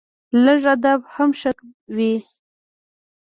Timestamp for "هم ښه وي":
1.13-2.13